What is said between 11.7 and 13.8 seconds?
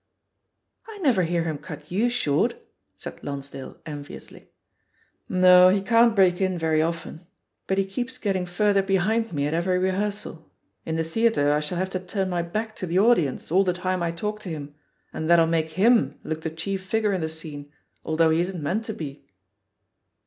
have to turn my back to the audience all the